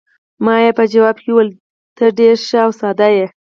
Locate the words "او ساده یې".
2.65-3.25